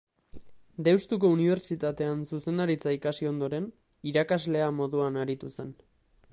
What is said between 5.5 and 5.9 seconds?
zen.